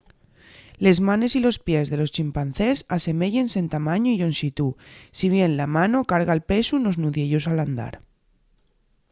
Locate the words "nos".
6.79-6.99